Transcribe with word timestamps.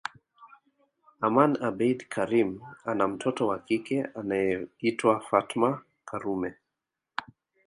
Aman 1.27 1.51
abeid 1.67 1.99
Karim 2.13 2.61
ana 2.85 3.07
mtoto 3.07 3.47
wa 3.47 3.59
kike 3.59 4.03
anayeitwa 4.03 5.19
Fatma 5.19 5.81
Karume 6.05 6.53